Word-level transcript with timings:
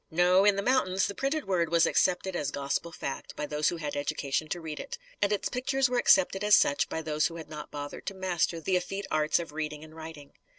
No: 0.09 0.45
in 0.45 0.55
the 0.55 0.63
mountains, 0.63 1.05
the 1.05 1.13
printed 1.13 1.45
word 1.45 1.69
was 1.69 1.85
accepted 1.85 2.35
as 2.35 2.49
gospel 2.49 2.91
fact 2.91 3.35
by 3.35 3.45
those 3.45 3.69
who 3.69 3.75
had 3.77 3.95
education 3.95 4.47
to 4.49 4.59
read 4.59 4.79
it. 4.79 4.97
And 5.21 5.31
its 5.31 5.47
pictures 5.47 5.89
were 5.89 5.99
accepted 5.99 6.43
as 6.43 6.55
such 6.55 6.89
by 6.89 7.03
those 7.03 7.27
who 7.27 7.35
had 7.35 7.49
not 7.51 7.69
bothered 7.69 8.07
to 8.07 8.15
master 8.15 8.59
the 8.59 8.75
effete 8.77 9.05
arts 9.11 9.37
of 9.37 9.51
reading 9.51 9.83
and 9.83 9.95
writing. 9.95 10.31